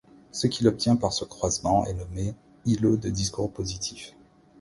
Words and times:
Ce 0.31 0.47
qu'il 0.47 0.67
obtient 0.67 0.95
par 0.95 1.13
ce 1.13 1.25
croisement 1.25 1.85
est 1.85 1.93
nommé 1.93 2.33
îlot 2.65 2.97
de 2.97 3.09
discours 3.09 3.51
positif. 3.51 4.13